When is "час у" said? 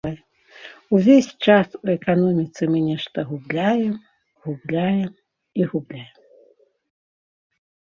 1.47-1.85